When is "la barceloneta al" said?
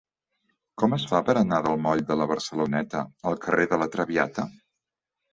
2.21-3.37